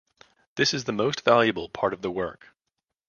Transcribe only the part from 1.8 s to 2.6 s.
of the work.